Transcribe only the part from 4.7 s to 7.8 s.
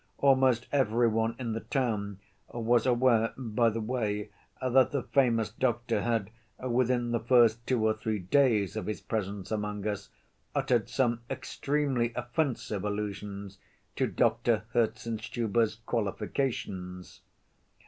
the famous doctor had, within the first